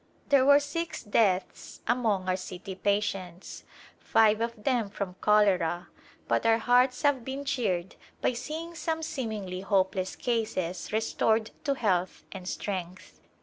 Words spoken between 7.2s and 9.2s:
been cheered [12;] A Glimpse of India by seeing some